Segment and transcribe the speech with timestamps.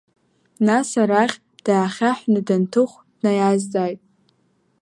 [0.65, 4.01] Нас арахь даахьаҳәны Данҭыхә днаиазҵааит.